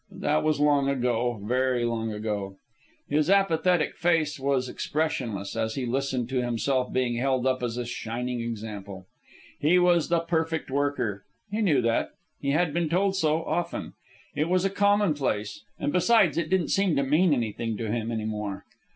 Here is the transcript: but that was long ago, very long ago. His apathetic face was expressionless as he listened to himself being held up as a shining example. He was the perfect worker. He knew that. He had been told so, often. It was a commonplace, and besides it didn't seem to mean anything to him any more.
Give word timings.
but 0.09 0.21
that 0.21 0.43
was 0.43 0.59
long 0.59 0.89
ago, 0.89 1.39
very 1.43 1.85
long 1.85 2.11
ago. 2.11 2.57
His 3.07 3.29
apathetic 3.29 3.95
face 3.95 4.39
was 4.39 4.67
expressionless 4.67 5.55
as 5.55 5.75
he 5.75 5.85
listened 5.85 6.27
to 6.29 6.41
himself 6.41 6.91
being 6.91 7.17
held 7.17 7.45
up 7.45 7.61
as 7.61 7.77
a 7.77 7.85
shining 7.85 8.41
example. 8.41 9.05
He 9.59 9.77
was 9.77 10.09
the 10.09 10.21
perfect 10.21 10.71
worker. 10.71 11.23
He 11.51 11.61
knew 11.61 11.83
that. 11.83 12.13
He 12.39 12.49
had 12.49 12.73
been 12.73 12.89
told 12.89 13.15
so, 13.15 13.45
often. 13.45 13.93
It 14.33 14.49
was 14.49 14.65
a 14.65 14.71
commonplace, 14.71 15.63
and 15.77 15.93
besides 15.93 16.35
it 16.35 16.49
didn't 16.49 16.69
seem 16.69 16.95
to 16.95 17.03
mean 17.03 17.31
anything 17.31 17.77
to 17.77 17.91
him 17.91 18.11
any 18.11 18.25
more. 18.25 18.65